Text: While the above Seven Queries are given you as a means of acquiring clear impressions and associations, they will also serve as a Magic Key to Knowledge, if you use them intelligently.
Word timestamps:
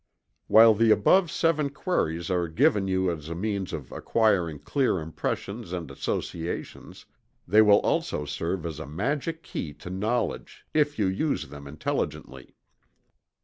While 0.47 0.73
the 0.73 0.89
above 0.89 1.29
Seven 1.29 1.69
Queries 1.69 2.31
are 2.31 2.47
given 2.47 2.87
you 2.87 3.11
as 3.11 3.29
a 3.29 3.35
means 3.35 3.71
of 3.71 3.91
acquiring 3.91 4.57
clear 4.61 4.99
impressions 4.99 5.73
and 5.73 5.91
associations, 5.91 7.05
they 7.47 7.61
will 7.61 7.81
also 7.81 8.25
serve 8.25 8.65
as 8.65 8.79
a 8.79 8.87
Magic 8.87 9.43
Key 9.43 9.73
to 9.73 9.91
Knowledge, 9.91 10.65
if 10.73 10.97
you 10.97 11.05
use 11.05 11.49
them 11.49 11.67
intelligently. 11.67 12.55